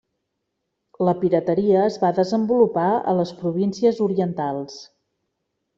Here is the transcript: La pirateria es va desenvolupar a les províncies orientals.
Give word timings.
La 1.07 1.13
pirateria 1.19 1.83
es 1.89 1.99
va 2.05 2.11
desenvolupar 2.21 2.89
a 3.13 3.17
les 3.21 3.37
províncies 3.45 4.05
orientals. 4.09 4.85